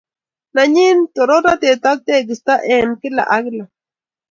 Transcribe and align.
Nenyi 0.53 0.85
torornatet 1.13 1.83
ak 1.91 1.99
teegisto 2.05 2.55
en 2.75 2.89
kila 3.01 3.23
ak 3.35 3.41
kila 3.45 3.65